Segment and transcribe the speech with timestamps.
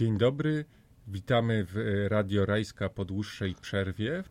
[0.00, 0.64] Dzień dobry,
[1.08, 4.24] witamy w e, Radio Rajska po dłuższej przerwie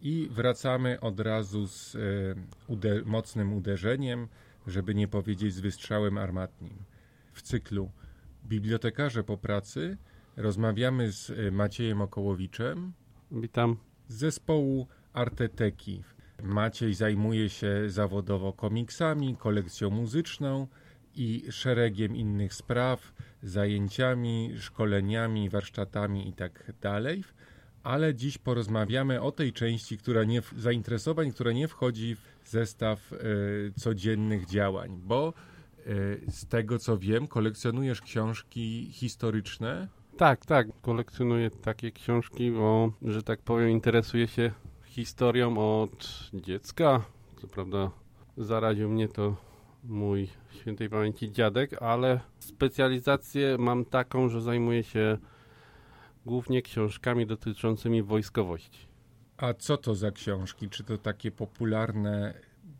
[0.00, 4.28] i wracamy od razu z e, mocnym uderzeniem,
[4.66, 6.74] żeby nie powiedzieć z wystrzałem armatnim.
[7.32, 7.90] W cyklu
[8.44, 9.96] Bibliotekarze po pracy
[10.36, 12.92] rozmawiamy z e, Maciejem Okołowiczem.
[13.30, 13.76] Witam.
[14.08, 16.02] Z zespołu Arteteki.
[16.42, 20.66] Maciej zajmuje się zawodowo komiksami, kolekcją muzyczną
[21.18, 23.12] i szeregiem innych spraw,
[23.42, 27.00] zajęciami, szkoleniami, warsztatami itd.
[27.82, 33.16] Ale dziś porozmawiamy o tej części, która nie, zainteresowań, która nie wchodzi w zestaw y,
[33.76, 35.32] codziennych działań, bo
[35.86, 39.88] y, z tego co wiem, kolekcjonujesz książki historyczne.
[40.16, 44.52] Tak, tak, kolekcjonuję takie książki, bo, że tak powiem, interesuję się
[44.84, 47.04] historią od dziecka.
[47.40, 47.90] Co prawda
[48.36, 49.47] zaraził mnie to
[49.84, 55.18] mój świętej pamięci dziadek, ale specjalizację mam taką, że zajmuję się
[56.26, 58.88] głównie książkami dotyczącymi wojskowości.
[59.36, 60.68] A co to za książki?
[60.68, 62.34] Czy to takie popularne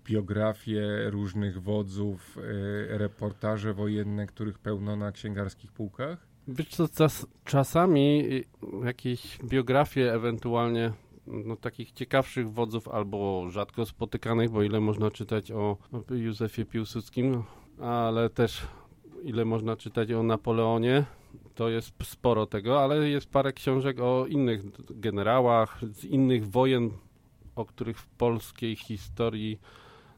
[0.04, 6.26] biografie różnych wodzów, y, reportaże wojenne, których pełno na księgarskich półkach?
[6.48, 8.28] Wiesz co, czas, czasami
[8.84, 10.92] jakieś biografie ewentualnie
[11.30, 15.76] no, takich ciekawszych wodzów albo rzadko spotykanych, bo ile można czytać o
[16.10, 17.42] Józefie Piłsudskim,
[17.80, 18.66] ale też
[19.24, 21.04] ile można czytać o Napoleonie,
[21.54, 26.90] to jest sporo tego, ale jest parę książek o innych generałach, z innych wojen,
[27.56, 29.60] o których w polskiej historii,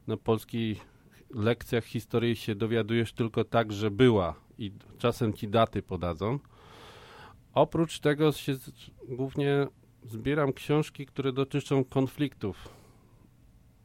[0.07, 0.85] na polskich
[1.29, 6.39] lekcjach historii się dowiadujesz tylko tak, że była i czasem ci daty podadzą.
[7.53, 8.55] Oprócz tego się
[9.09, 9.67] głównie
[10.05, 12.69] zbieram książki, które dotyczą konfliktów,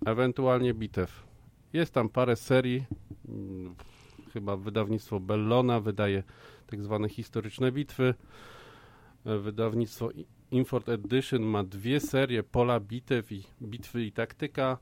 [0.06, 1.27] ewentualnie bitew.
[1.72, 2.84] Jest tam parę serii,
[3.28, 3.75] mm,
[4.33, 6.22] chyba wydawnictwo Bellona wydaje
[6.67, 8.14] tak zwane historyczne bitwy.
[9.25, 10.11] Wydawnictwo
[10.50, 14.78] Infort Edition ma dwie serie Pola bitew i bitwy i taktyka.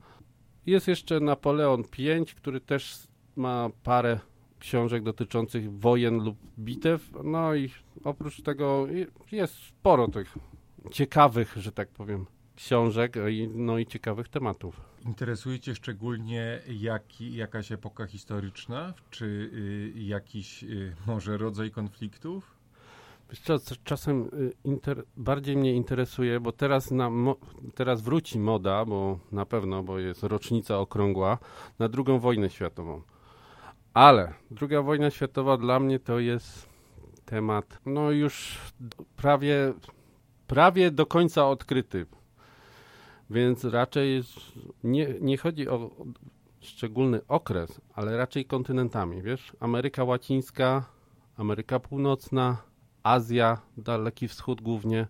[0.65, 4.19] Jest jeszcze Napoleon V, który też ma parę
[4.59, 7.11] książek dotyczących wojen lub bitew.
[7.23, 7.69] No i
[8.03, 8.87] oprócz tego
[9.31, 10.37] jest sporo tych
[10.91, 12.25] ciekawych, że tak powiem,
[12.55, 13.15] książek,
[13.53, 14.81] no i ciekawych tematów.
[15.05, 19.25] Interesuje Cię szczególnie jaki, jakaś epoka historyczna, czy
[19.95, 22.55] y, jakiś y, może rodzaj konfliktów?
[23.43, 27.35] Co, czasem y, inter, bardziej mnie interesuje, bo teraz, na, mo,
[27.75, 31.37] teraz wróci moda, bo na pewno, bo jest rocznica okrągła,
[31.79, 33.01] na drugą wojnę światową.
[33.93, 36.69] Ale druga wojna światowa dla mnie to jest
[37.25, 38.57] temat, no już
[39.15, 39.73] prawie
[40.47, 42.05] prawie do końca odkryty.
[43.29, 44.23] Więc raczej
[44.83, 45.89] nie, nie chodzi o
[46.59, 49.53] szczególny okres, ale raczej kontynentami, wiesz?
[49.59, 50.85] Ameryka Łacińska,
[51.37, 52.57] Ameryka Północna,
[53.03, 55.07] Azja, Daleki Wschód głównie.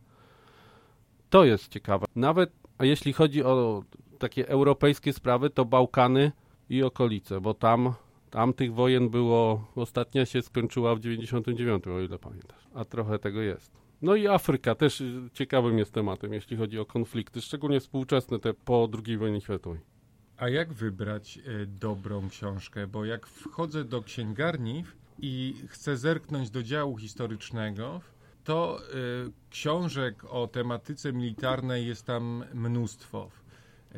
[1.30, 2.06] To jest ciekawe.
[2.16, 3.84] Nawet jeśli chodzi o
[4.20, 6.32] takie europejskie sprawy, to Bałkany
[6.70, 7.94] i okolice, bo tam,
[8.30, 13.42] tam tych wojen było, ostatnia się skończyła w 99, o ile pamiętasz, a trochę tego
[13.42, 13.85] jest.
[14.06, 18.90] No i Afryka też ciekawym jest tematem, jeśli chodzi o konflikty, szczególnie współczesne, te po
[19.06, 19.80] II wojnie światowej.
[20.38, 22.88] A jak wybrać y, dobrą książkę?
[22.88, 24.84] Bo jak wchodzę do księgarni
[25.20, 28.02] i chcę zerknąć do działu historycznego,
[28.44, 28.80] to
[29.28, 33.30] y, książek o tematyce militarnej jest tam mnóstwo.
[33.96, 33.98] Y,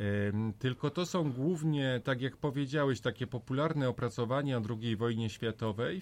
[0.60, 6.02] tylko to są głównie, tak jak powiedziałeś, takie popularne opracowania o II wojnie światowej,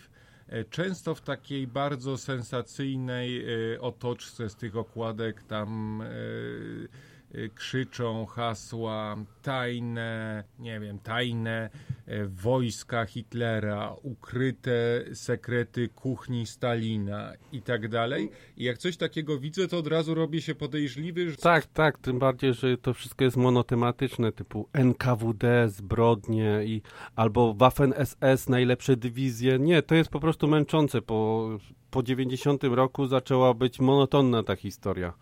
[0.69, 10.43] często w takiej bardzo sensacyjnej e, otoczce z tych okładek tam e, krzyczą hasła tajne,
[10.59, 11.69] nie wiem, tajne.
[11.69, 11.94] e,
[12.27, 18.31] wojska Hitlera, ukryte sekrety kuchni Stalina i tak dalej.
[18.57, 21.31] I jak coś takiego widzę, to od razu robię się podejrzliwy.
[21.31, 21.37] Że...
[21.37, 26.81] Tak, tak, tym bardziej, że to wszystko jest monotematyczne, typu NKWD, zbrodnie i
[27.15, 29.59] albo Waffen SS, najlepsze dywizje.
[29.59, 31.01] Nie, to jest po prostu męczące.
[31.01, 31.49] Po,
[31.91, 35.13] po 90 roku zaczęła być monotonna ta historia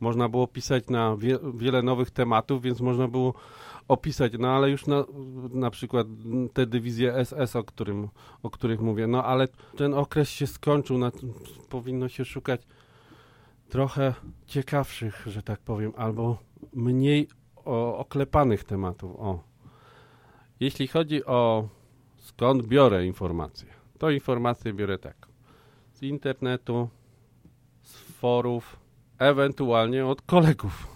[0.00, 3.34] można było pisać na wie, wiele nowych tematów, więc można było
[3.88, 5.04] opisać, no ale już na,
[5.50, 6.06] na przykład
[6.52, 8.08] te dywizje SS, o, którym,
[8.42, 11.10] o których mówię, no ale ten okres się skończył, na,
[11.68, 12.60] powinno się szukać
[13.68, 14.14] trochę
[14.46, 16.38] ciekawszych, że tak powiem, albo
[16.72, 19.16] mniej o, oklepanych tematów.
[19.16, 19.42] O.
[20.60, 21.68] Jeśli chodzi o
[22.16, 23.68] skąd biorę informacje,
[23.98, 25.28] to informacje biorę tak.
[25.92, 26.88] Z internetu,
[27.82, 28.76] z forów,
[29.18, 30.86] ewentualnie od kolegów.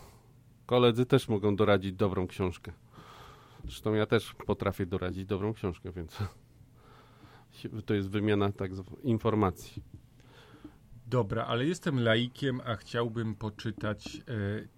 [0.66, 2.72] Koledzy też mogą doradzić dobrą książkę.
[3.64, 6.18] Zresztą ja też potrafię doradzić dobrą książkę, więc
[7.86, 8.70] to jest wymiana tak
[9.02, 9.82] informacji.
[11.06, 14.20] Dobra, ale jestem laikiem, a chciałbym poczytać e,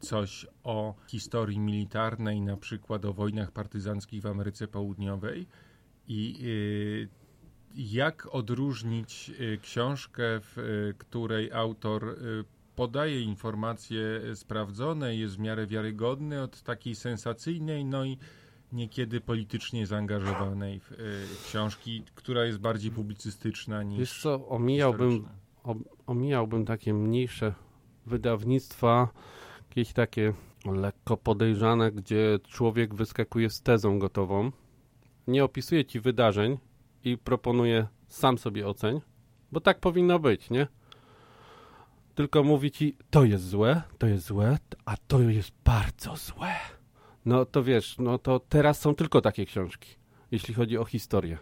[0.01, 5.47] coś o historii militarnej, na przykład o wojnach partyzanckich w Ameryce Południowej
[6.09, 7.25] i e,
[7.75, 10.57] jak odróżnić e, książkę, w
[10.99, 12.17] której autor
[12.77, 18.19] podaje informacje sprawdzone, jest w miarę wiarygodny, od takiej sensacyjnej, no i
[18.75, 20.97] niekiedy politycznie zaangażowanej w, e,
[21.47, 25.29] książki, która jest bardziej publicystyczna niż Wiesz co, omijałbym,
[25.65, 25.75] o,
[26.07, 27.55] omijałbym takie mniejsze
[28.07, 29.09] wydawnictwa,
[29.69, 30.33] jakieś takie
[30.65, 34.53] lekko podejrzane, gdzie człowiek wyskakuje z tezą gotową,
[35.27, 36.59] nie opisuje ci wydarzeń
[37.05, 39.01] i proponuje sam sobie oceń,
[39.53, 40.67] bo tak powinno być, nie?
[42.15, 46.55] Tylko mówi ci, to jest złe, to jest złe, a to jest bardzo złe.
[47.25, 49.95] No to wiesz, no to teraz są tylko takie książki,
[50.31, 51.39] jeśli chodzi o historię.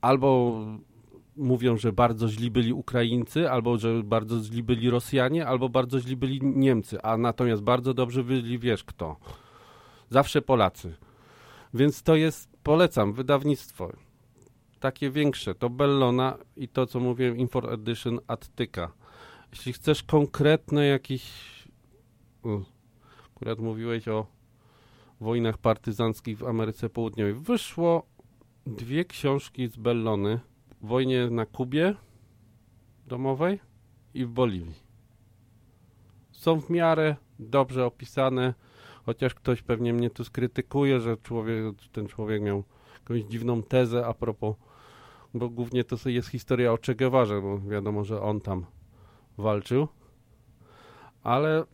[0.00, 0.60] Albo
[1.36, 6.16] mówią, że bardzo źli byli Ukraińcy, albo że bardzo źli byli Rosjanie, albo bardzo źli
[6.16, 9.16] byli Niemcy, a natomiast bardzo dobrze byli, wiesz kto.
[10.10, 10.94] Zawsze Polacy.
[11.74, 13.92] Więc to jest, polecam, wydawnictwo.
[14.80, 18.92] Takie większe, to Bellona i to, co mówiłem, Infor Edition Attyka.
[19.50, 21.32] Jeśli chcesz konkretne jakieś...
[23.36, 24.26] Akurat mówiłeś o
[25.22, 27.34] wojnach partyzanckich w Ameryce Południowej.
[27.34, 28.06] Wyszło
[28.66, 30.40] dwie książki z Bellony.
[30.82, 31.94] Wojnie na Kubie
[33.06, 33.60] domowej
[34.14, 34.74] i w Boliwii.
[36.32, 38.54] Są w miarę dobrze opisane,
[39.06, 42.64] chociaż ktoś pewnie mnie tu skrytykuje, że człowiek, ten człowiek miał
[42.94, 44.56] jakąś dziwną tezę a propos,
[45.34, 46.94] bo głównie to jest historia o Che
[47.42, 48.66] bo wiadomo, że on tam
[49.38, 49.88] walczył.
[51.22, 51.64] Ale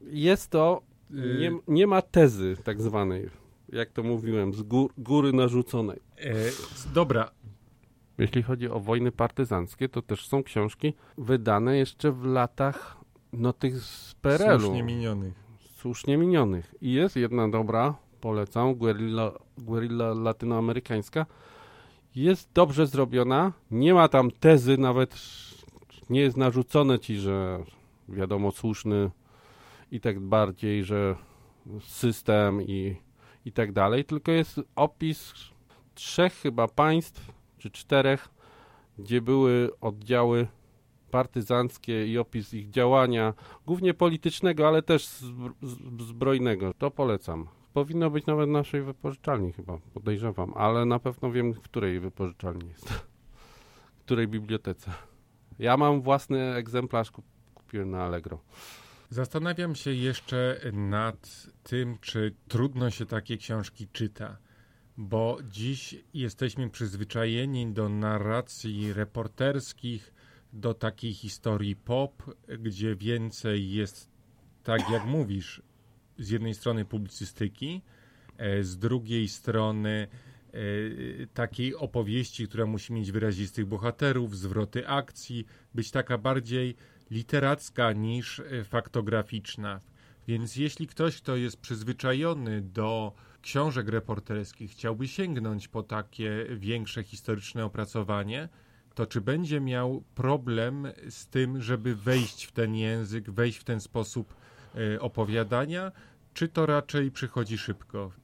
[0.00, 3.30] jest to, Y- nie, nie ma tezy tak zwanej,
[3.68, 6.00] jak to mówiłem, z gór, góry narzuconej.
[6.18, 6.34] E,
[6.94, 7.30] dobra,
[8.18, 12.96] Jeśli chodzi o wojny partyzanckie, to też są książki wydane jeszcze w latach
[13.32, 14.60] no tych z PRL-u.
[14.60, 15.34] słusznie minionych.
[15.76, 16.74] słusznie minionych.
[16.80, 21.26] I jest jedna dobra, polecam, guerilla, guerilla latynoamerykańska.
[22.14, 25.16] Jest dobrze zrobiona, nie ma tam tezy, nawet
[26.10, 27.64] nie jest narzucone ci, że
[28.08, 29.10] wiadomo, słuszny
[29.90, 31.16] i tak bardziej, że
[31.80, 32.96] system i,
[33.44, 35.34] i tak dalej, tylko jest opis
[35.94, 38.28] trzech chyba państw, czy czterech,
[38.98, 40.46] gdzie były oddziały
[41.10, 43.34] partyzanckie i opis ich działania,
[43.66, 45.08] głównie politycznego, ale też
[45.98, 46.74] zbrojnego.
[46.74, 47.48] To polecam.
[47.72, 52.88] Powinno być nawet naszej wypożyczalni chyba, podejrzewam, ale na pewno wiem, w której wypożyczalni jest.
[53.96, 54.92] W której bibliotece.
[55.58, 58.38] Ja mam własny egzemplarz, kup- kupiłem na Allegro.
[59.14, 64.38] Zastanawiam się jeszcze nad tym, czy trudno się takie książki czyta,
[64.96, 70.14] bo dziś jesteśmy przyzwyczajeni do narracji reporterskich,
[70.52, 72.22] do takiej historii pop,
[72.58, 74.10] gdzie więcej jest,
[74.62, 75.62] tak jak mówisz,
[76.18, 77.82] z jednej strony publicystyki,
[78.36, 80.08] e, z drugiej strony
[80.52, 80.56] e,
[81.26, 86.76] takiej opowieści, która musi mieć wyrazistych bohaterów, zwroty akcji, być taka bardziej
[87.10, 89.80] literacka niż e, faktograficzna.
[90.28, 93.12] Więc jeśli ktoś, kto jest przyzwyczajony do
[93.42, 98.48] książek reporterskich, chciałby sięgnąć po takie większe historyczne opracowanie,
[98.94, 103.80] to czy będzie miał problem z tym, żeby wejść w ten język, wejść w ten
[103.80, 104.34] sposób
[104.74, 105.92] e, opowiadania,
[106.34, 108.23] czy to raczej przychodzi szybko?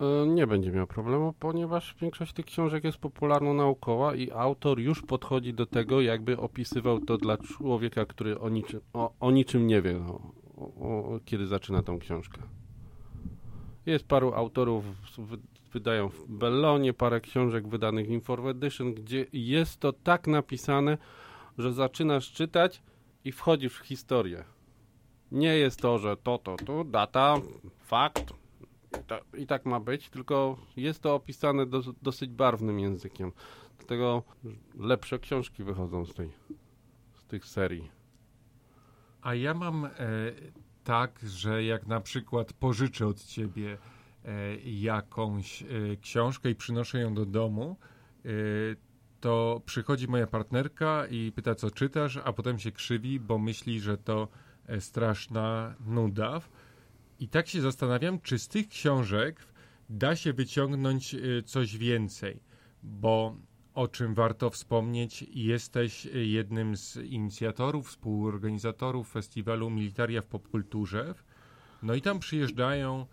[0.00, 5.54] E, Nie będzie miał problemu, ponieważ większość tych książek jest popularno-naukowa i autor już podchodzi
[5.54, 9.96] do tego, jakby opisywał to dla człowieka, który o niczym, o, o niczym nie wie,
[9.98, 10.20] o,
[10.62, 12.42] o, kiedy zaczyna tą książkę.
[13.86, 14.84] Jest paru autorów,
[15.18, 15.38] wy-
[15.72, 20.98] wydają w Bellonie parę książek wydanych w Infor Edition, gdzie jest to tak napisane,
[21.58, 22.82] że zaczynasz czytać
[23.24, 24.44] i wchodzisz w historię.
[25.32, 27.36] Nie jest to, że to, to, to, data,
[27.78, 28.32] fakt,
[29.34, 33.32] i tak ma być, tylko jest to opisane dos, dosyć barwnym językiem.
[33.78, 34.22] Dlatego
[34.78, 36.30] lepsze książki wychodzą z tej
[37.14, 37.90] z tych serii.
[39.22, 39.90] A ja mam e,
[40.84, 43.78] tak, że jak na przykład pożyczę od ciebie
[44.24, 45.66] e, jakąś e,
[46.00, 47.76] książkę i przynoszę ją do domu,
[48.24, 48.28] e,
[49.20, 53.98] to przychodzi moja partnerka i pyta, co czytasz, a potem się krzywi, bo myśli, że
[53.98, 54.28] to
[54.66, 56.40] e, straszna nuda.
[57.20, 59.40] I tak się zastanawiam, czy z tych książek
[59.90, 62.40] da się wyciągnąć e, coś więcej,
[62.82, 63.36] bo
[63.74, 71.14] o czym warto wspomnieć, jesteś e, jednym z inicjatorów, współorganizatorów festiwalu Militaria w Popkulturze.
[71.82, 73.06] No i tam przyjeżdżają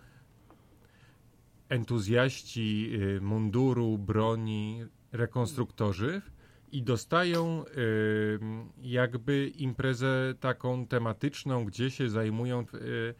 [1.69, 6.21] entuzjaści y, munduru, broni, rekonstruktorzy
[6.71, 8.39] i dostają y,
[8.81, 13.15] jakby imprezę taką tematyczną, gdzie się zajmują y,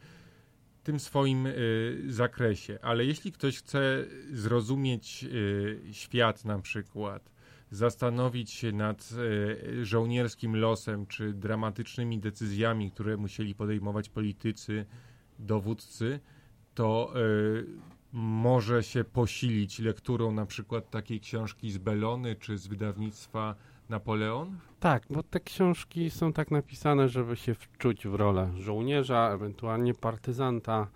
[0.88, 2.78] tym swoim y, zakresie.
[2.82, 7.30] Ale jeśli ktoś chce zrozumieć y, świat na przykład,
[7.70, 14.86] zastanowić się nad y, żołnierskim losem czy dramatycznymi decyzjami, które musieli podejmować politycy,
[15.38, 16.20] dowódcy,
[16.74, 17.14] to
[18.12, 23.54] może się posilić lekturą na przykład takiej książki z Belony czy z wydawnictwa
[23.88, 24.58] Napoleon?
[24.80, 30.86] Tak, bo te książki są tak napisane, żeby się wczuć w rolę żołnierza, ewentualnie partyzanta.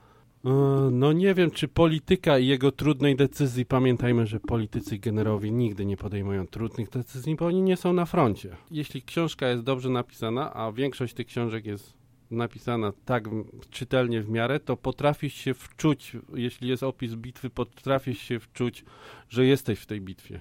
[0.44, 0.50] E,
[0.92, 5.86] no nie wiem, czy polityka i jego trudnej decyzji, pamiętajmy, że politycy i generowie nigdy
[5.86, 8.56] nie podejmują trudnych decyzji, bo oni nie są na froncie.
[8.70, 11.94] Jeśli książka jest dobrze napisana, a większość tych książek jest
[12.30, 13.24] napisana tak
[13.70, 18.84] czytelnie w miarę, to potrafisz się wczuć, jeśli jest opis bitwy, potrafisz się wczuć,
[19.28, 20.40] że jesteś w tej bitwie.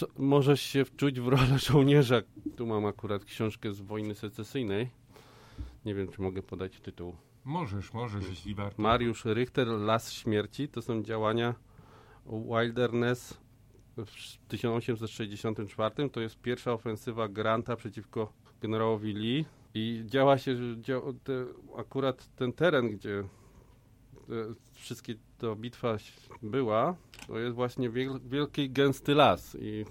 [0.00, 2.22] Co, możesz się wczuć w rolę żołnierza.
[2.56, 4.90] Tu mam akurat książkę z wojny secesyjnej.
[5.84, 7.16] Nie wiem, czy mogę podać tytuł.
[7.44, 8.82] Możesz, możesz, jeśli warto.
[8.82, 10.68] Mariusz Richter, Las Śmierci.
[10.68, 11.54] To są działania
[12.26, 13.40] Wilderness
[13.96, 16.10] w 1864.
[16.10, 22.52] To jest pierwsza ofensywa Granta przeciwko generałowi Lee i działa się, dzia, te, akurat ten
[22.52, 23.24] teren, gdzie
[24.72, 25.96] wszystkie to bitwa
[26.42, 26.96] była,
[27.26, 29.84] to jest właśnie wiel, wielki, gęsty las i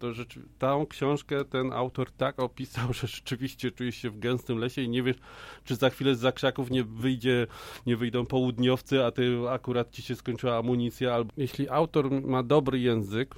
[0.00, 4.82] to rzeczy, tą książkę ten autor tak opisał, że rzeczywiście czujesz się w gęstym lesie
[4.82, 5.16] i nie wiesz,
[5.64, 7.46] czy za chwilę z zakrzaków nie wyjdzie,
[7.86, 12.80] nie wyjdą południowcy, a ty akurat ci się skończyła amunicja, albo jeśli autor ma dobry
[12.80, 13.34] język,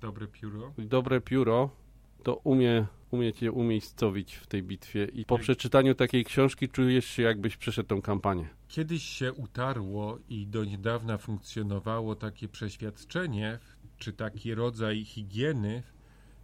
[0.00, 1.70] dobre pióro, dobre pióro,
[2.22, 7.22] to umie umieć je umiejscowić w tej bitwie i po przeczytaniu takiej książki czujesz się
[7.22, 8.48] jakbyś przeszedł tą kampanię.
[8.68, 13.58] Kiedyś się utarło i do niedawna funkcjonowało takie przeświadczenie,
[13.98, 15.82] czy taki rodzaj higieny,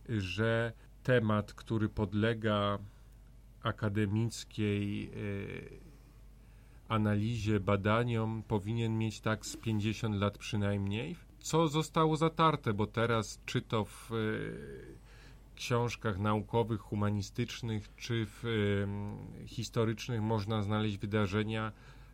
[0.09, 0.73] że
[1.03, 2.79] temat, który podlega
[3.63, 5.11] akademickiej e,
[6.89, 11.17] analizie, badaniom, powinien mieć tak z 50 lat przynajmniej.
[11.41, 14.17] Co zostało zatarte, bo teraz czy to w e,
[15.61, 21.73] książkach naukowych, humanistycznych czy w y, historycznych można znaleźć wydarzenia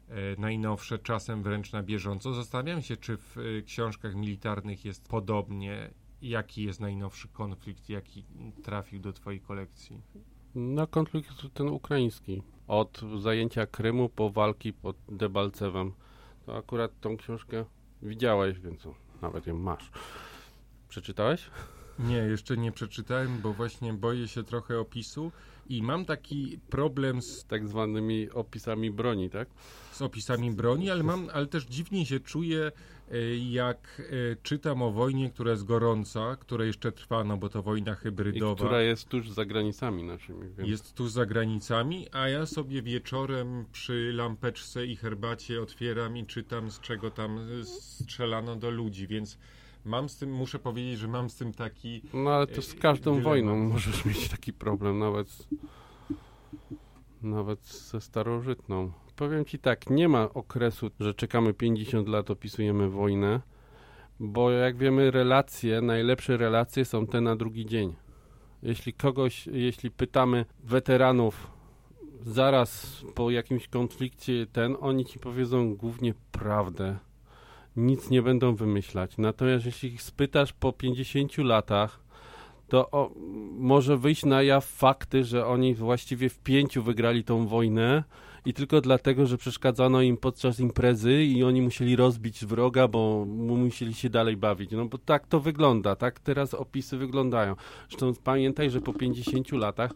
[0.08, 2.34] y, najnowsze, czasem wręcz na bieżąco.
[2.34, 5.90] Zastanawiam się, czy w y, książkach militarnych jest podobnie.
[6.22, 8.24] Jaki jest najnowszy konflikt, jaki
[8.62, 10.00] trafił do Twojej kolekcji?
[10.54, 12.42] No, konflikt ten ukraiński.
[12.68, 15.92] Od zajęcia Krymu po walki pod Debalcewem.
[16.46, 17.64] To akurat tą książkę
[18.02, 18.88] widziałeś, więc
[19.22, 19.90] nawet ją masz.
[20.88, 21.50] Przeczytałeś?
[21.98, 25.32] Nie, jeszcze nie przeczytałem, bo właśnie boję się trochę opisu
[25.68, 29.48] i mam taki problem z tak zwanymi opisami broni, tak?
[29.92, 32.72] Z opisami broni, ale mam, ale też dziwnie się czuję,
[33.10, 37.62] e, jak e, czytam o wojnie, która jest gorąca, która jeszcze trwa, no bo to
[37.62, 38.52] wojna hybrydowa.
[38.52, 40.48] I która jest tuż za granicami naszymi.
[40.58, 40.70] Więc...
[40.70, 46.70] Jest tuż za granicami, a ja sobie wieczorem przy lampeczce i herbacie otwieram i czytam,
[46.70, 49.38] z czego tam strzelano do ludzi, więc
[49.86, 52.02] mam z tym, muszę powiedzieć, że mam z tym taki.
[52.14, 53.24] No ale to z e, każdą dylemat.
[53.24, 55.48] wojną możesz mieć taki problem, nawet,
[57.22, 58.92] nawet ze starożytną.
[59.16, 63.40] Powiem ci tak, nie ma okresu, że czekamy 50 lat, opisujemy wojnę,
[64.20, 67.94] bo jak wiemy, relacje, najlepsze relacje są te na drugi dzień.
[68.62, 71.50] Jeśli kogoś, jeśli pytamy weteranów
[72.22, 76.98] zaraz po jakimś konflikcie ten, oni ci powiedzą głównie prawdę
[77.76, 79.18] nic nie będą wymyślać.
[79.18, 82.00] Natomiast jeśli ich spytasz po 50 latach,
[82.68, 83.10] to o,
[83.52, 88.04] może wyjść na jaw fakty, że oni właściwie w pięciu wygrali tą wojnę
[88.44, 93.94] i tylko dlatego, że przeszkadzano im podczas imprezy i oni musieli rozbić wroga, bo musieli
[93.94, 94.70] się dalej bawić.
[94.70, 97.56] No bo tak to wygląda, tak teraz opisy wyglądają.
[97.88, 99.90] Zresztą pamiętaj, że po 50 latach,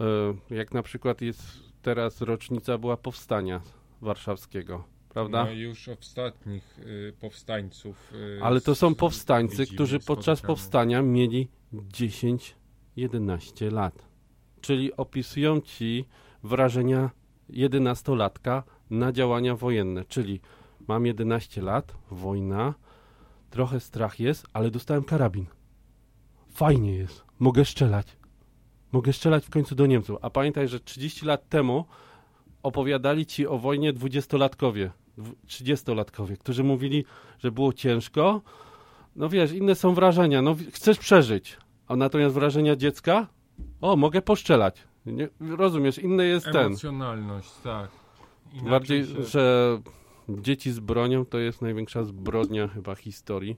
[0.00, 1.42] e, jak na przykład jest
[1.82, 3.60] teraz rocznica była powstania
[4.00, 5.44] warszawskiego prawda?
[5.44, 8.12] No już ostatnich y, powstańców.
[8.14, 11.48] Y, Ale to są powstańcy, widzimy, którzy podczas powstania mieli
[12.96, 14.08] 10-11 lat.
[14.60, 16.04] Czyli opisują ci
[16.42, 17.10] wrażenia
[17.50, 20.04] 11-latka na działania wojenne.
[20.04, 20.40] Czyli
[20.88, 22.74] mam 11 lat, wojna,
[23.50, 25.46] trochę strach jest, ale dostałem karabin.
[26.48, 28.16] Fajnie jest, mogę strzelać.
[28.92, 30.18] Mogę strzelać w końcu do Niemców.
[30.22, 31.84] A pamiętaj, że 30 lat temu
[32.62, 34.90] opowiadali ci o wojnie dwudziestolatkowie,
[35.46, 37.04] trzydziestolatkowie, którzy mówili,
[37.38, 38.42] że było ciężko.
[39.16, 40.42] No wiesz, inne są wrażenia.
[40.42, 43.26] No chcesz przeżyć, a natomiast wrażenia dziecka?
[43.80, 44.84] O, mogę poszczelać.
[45.06, 46.66] Nie, rozumiesz, inny jest ten.
[46.66, 47.90] Emocjonalność, tak.
[48.52, 49.22] Inaczej Bardziej, się...
[49.22, 49.78] że
[50.28, 53.56] dzieci z bronią to jest największa zbrodnia chyba historii.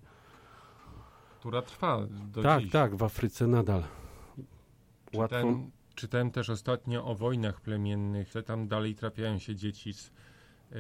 [1.39, 2.73] która trwa do tak, dziś.
[2.73, 3.83] tak, w Afryce nadal.
[5.15, 5.37] Łatwo.
[5.37, 8.33] Czytałem, czytałem też ostatnio o wojnach plemiennych.
[8.47, 10.75] Tam dalej trafiają się dzieci z e,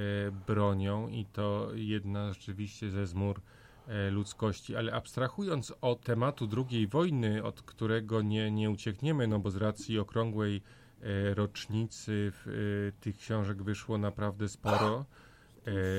[0.46, 3.40] bronią i to jedna rzeczywiście ze zmór
[3.88, 4.76] e, ludzkości.
[4.76, 9.98] Ale abstrahując od tematu II wojny, od którego nie, nie uciekniemy, no bo z racji
[9.98, 10.62] okrągłej
[11.02, 15.04] e, rocznicy w, tych książek wyszło naprawdę sporo.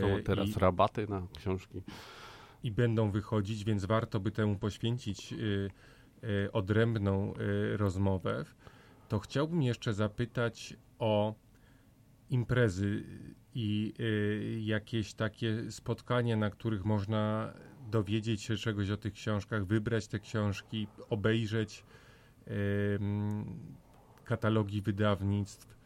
[0.01, 1.81] Są teraz i- rabaty na książki.
[2.63, 5.33] i będą wychodzić, więc warto by temu poświęcić
[6.53, 7.33] odrębną
[7.77, 8.45] rozmowę.
[9.11, 11.35] To chciałbym jeszcze zapytać o
[12.29, 13.03] imprezy
[13.55, 17.53] i y, jakieś takie spotkania, na których można
[17.89, 21.83] dowiedzieć się czegoś o tych książkach, wybrać te książki, obejrzeć
[24.23, 25.77] katalogi wydawnictw.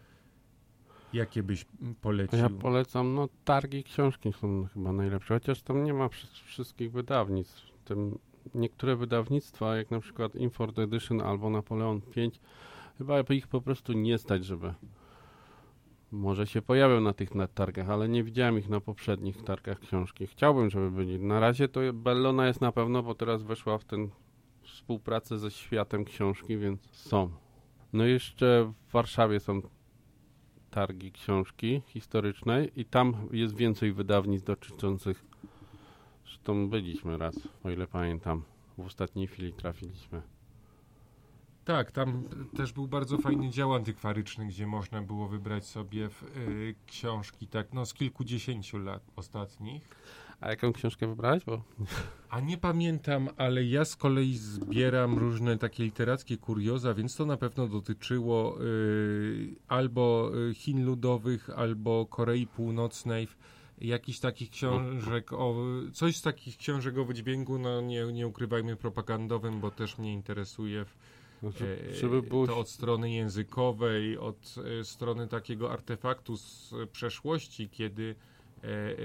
[1.14, 1.66] Jakie byś
[2.02, 2.40] polecił?
[2.40, 7.72] Ja polecam, no targi książki są chyba najlepsze, chociaż tam nie ma wszy- wszystkich wydawnictw.
[7.86, 8.20] Tym
[8.56, 12.40] niektóre wydawnictwa, jak na przykład Inford Edition albo Napoleon 5,
[12.98, 14.74] chyba ich po prostu nie stać, żeby
[16.12, 20.28] może się pojawią na tych targach, ale nie widziałem ich na poprzednich targach książki.
[20.28, 21.20] Chciałbym, żeby byli.
[21.20, 24.10] Na razie to Bellona jest na pewno, bo teraz weszła w ten
[24.62, 27.30] współpracę ze światem książki, więc są.
[27.94, 29.62] No i jeszcze w Warszawie są
[30.72, 35.26] targi książki historycznej i tam jest więcej wydawnictw dotyczących.
[36.24, 38.44] Zresztą byliśmy raz, o ile pamiętam.
[38.78, 40.35] W ostatniej chwili trafiliśmy.
[41.66, 42.24] Tak, tam
[42.58, 47.74] też był bardzo fajny dział antykwaryczny, gdzie można było wybrać sobie w, y, książki tak
[47.74, 49.90] no z kilkudziesięciu lat ostatnich.
[50.42, 51.46] A jaką książkę wybrałeś?
[51.46, 51.64] Bo
[52.30, 57.38] A nie pamiętam, ale ja z kolei zbieram różne takie literackie kurioza, więc to na
[57.38, 63.28] pewno dotyczyło y, albo y, Chin ludowych, albo Korei Północnej.
[63.82, 65.56] Jakichś takich książek, o,
[65.94, 70.86] coś z takich książek o wydźwięku, no nie, nie ukrywajmy propagandowym, bo też mnie interesuje
[70.86, 70.98] w,
[71.92, 72.48] żeby było...
[72.48, 78.16] To od strony językowej, od e, strony takiego artefaktu z e, przeszłości, kiedy
[78.64, 78.96] e, e,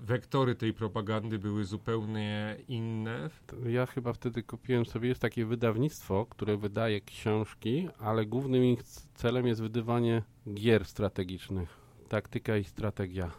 [0.00, 3.30] wektory tej propagandy były zupełnie inne.
[3.66, 8.82] Ja chyba wtedy kupiłem sobie, jest takie wydawnictwo, które wydaje książki, ale głównym ich
[9.14, 10.22] celem jest wydawanie
[10.54, 11.80] gier strategicznych.
[12.08, 13.30] Taktyka i strategia.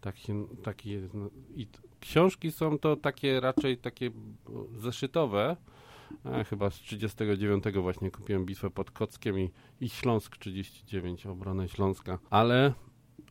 [0.00, 1.66] Tak się, taki jest, no, i
[2.00, 4.10] książki są to takie raczej takie
[4.76, 5.56] zeszytowe.
[6.24, 12.18] A, chyba z 39 właśnie kupiłem Bitwę pod Kockiem i, i Śląsk 39, obronę Śląska.
[12.30, 12.72] Ale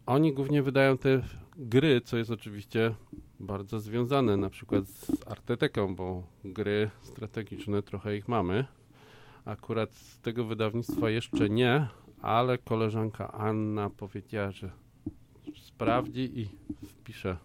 [0.06, 1.22] oni głównie wydają te
[1.58, 2.96] gry, co jest oczywiście
[3.40, 8.66] bardzo związane na przykład z Arteteką, bo gry strategiczne trochę ich mamy.
[9.46, 11.88] Akurat z tego wydawnictwa jeszcze nie,
[12.22, 14.72] ale koleżanka Anna powiedziała, że
[15.56, 16.50] sprawdzi i
[16.88, 17.38] wpisze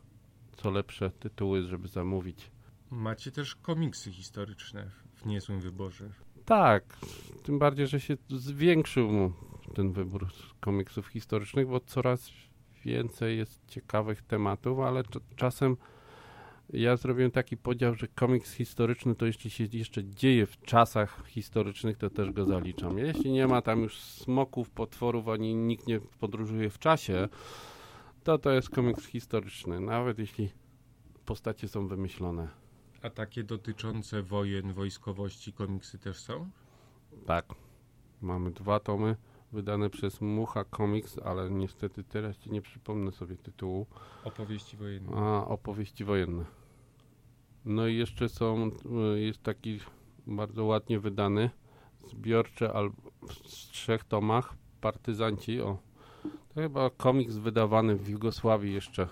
[0.56, 2.50] co lepsze tytuły, żeby zamówić.
[2.90, 4.90] Macie też komiksy historyczne
[5.22, 6.10] w niezłym wyborze.
[6.44, 6.96] Tak,
[7.42, 9.32] tym bardziej, że się zwiększył
[9.74, 10.26] ten wybór
[10.60, 12.30] komiksów historycznych, bo coraz
[12.84, 15.76] więcej jest ciekawych tematów, ale cz- czasem
[16.72, 21.96] ja zrobiłem taki podział, że komiks historyczny to jeśli się jeszcze dzieje w czasach historycznych,
[21.96, 22.98] to też go zaliczam.
[22.98, 27.28] Jeśli nie ma tam już smoków, potworów, ani nikt nie podróżuje w czasie,
[28.24, 30.50] to to jest komiks historyczny, nawet jeśli
[31.26, 32.59] postacie są wymyślone.
[33.02, 36.50] A takie dotyczące wojen, wojskowości komiksy też są?
[37.26, 37.44] Tak.
[38.20, 39.16] Mamy dwa tomy
[39.52, 43.86] wydane przez Mucha Comics, ale niestety teraz ci nie przypomnę sobie tytułu.
[44.24, 45.16] Opowieści wojenne.
[45.16, 46.44] A, opowieści wojenne.
[47.64, 48.70] No i jeszcze są,
[49.14, 49.80] y, jest taki
[50.26, 51.50] bardzo ładnie wydany,
[52.08, 52.68] zbiorczy
[53.28, 55.78] w trzech tomach, Partyzanci, o.
[56.22, 59.08] To chyba komiks wydawany w Jugosławii jeszcze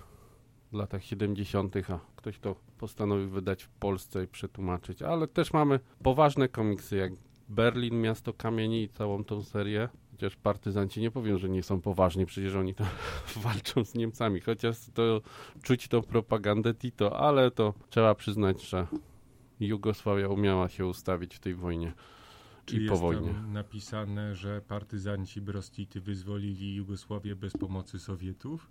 [0.73, 5.03] w latach 70., a ktoś to postanowił wydać w Polsce i przetłumaczyć.
[5.03, 7.13] Ale też mamy poważne komiksy, jak
[7.49, 9.89] Berlin, Miasto Kamieni i całą tą serię.
[10.11, 12.87] Chociaż partyzanci nie powiem, że nie są poważni, przecież oni tam
[13.45, 14.41] walczą z Niemcami.
[14.41, 15.21] Chociaż to
[15.63, 18.87] czuć tą propagandę Tito, ale to trzeba przyznać, że
[19.61, 21.93] Jugosławia umiała się ustawić w tej wojnie
[22.69, 23.33] Czy i po jest wojnie.
[23.33, 28.71] tam napisane, że partyzanci Brostity wyzwolili Jugosławię bez pomocy Sowietów?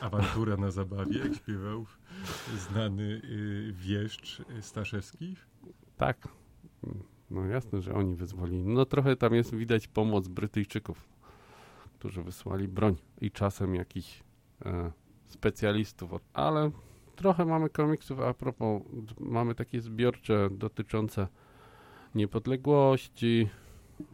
[0.00, 1.86] Awantura na zabawie, jak śpiewał
[2.58, 5.36] znany y, wieszcz Staszewski?
[5.96, 6.28] Tak.
[7.30, 8.64] No jasne, że oni wyzwolili.
[8.64, 11.08] No trochę tam jest widać pomoc Brytyjczyków,
[11.98, 14.22] którzy wysłali broń i czasem jakichś
[14.64, 14.92] e,
[15.26, 16.10] specjalistów.
[16.32, 16.70] Ale
[17.16, 18.82] trochę mamy komiksów, a propos,
[19.20, 21.28] mamy takie zbiorcze dotyczące
[22.16, 23.48] niepodległości,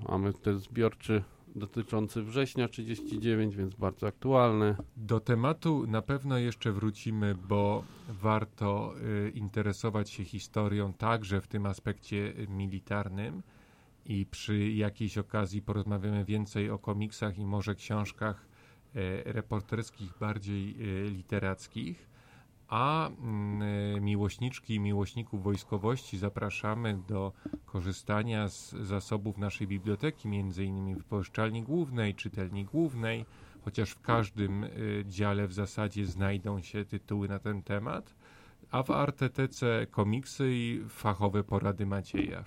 [0.08, 1.22] mamy też zbiorczy
[1.56, 4.76] dotyczący września 39, więc bardzo aktualny.
[4.96, 8.94] Do tematu na pewno jeszcze wrócimy, bo warto
[9.26, 13.42] y, interesować się historią także w tym aspekcie militarnym
[14.06, 18.46] i przy jakiejś okazji porozmawiamy więcej o komiksach i może książkach
[18.94, 22.11] e, reporterskich, bardziej e, literackich.
[22.72, 27.32] A mm, miłośniczki i miłośników wojskowości zapraszamy do
[27.66, 33.24] korzystania z zasobów naszej biblioteki, między innymi wypożyczalni głównej, czytelni głównej,
[33.64, 38.14] chociaż w każdym y, dziale w zasadzie znajdą się tytuły na ten temat,
[38.70, 42.44] a w Artetece komiksy i fachowe porady Macieja.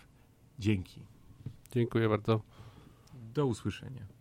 [0.59, 1.01] Dzięki.
[1.71, 2.41] Dziękuję bardzo.
[3.13, 4.14] Do usłyszenia.